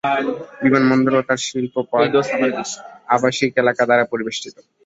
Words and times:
বিমানবন্দর 0.63 1.13
এবং 1.13 1.25
তার 1.29 1.39
শিল্প 1.47 1.75
পার্ক 1.91 2.13
আবাসিক 3.15 3.51
এলাকা 3.61 3.83
দ্বারা 3.87 4.05
পরিবেষ্টিত। 4.11 4.55